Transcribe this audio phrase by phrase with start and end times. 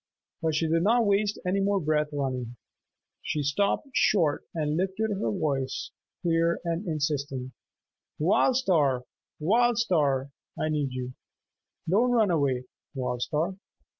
[0.41, 2.55] But she did not waste any more breath running.
[3.21, 5.91] She stopped short and lifted her voice,
[6.23, 7.51] clear and insistent,
[8.17, 9.03] "Wild Star!
[9.39, 10.31] Wild Star!
[10.59, 11.13] I need you!
[11.87, 12.63] Don't run away.
[12.95, 13.57] Wild Star!"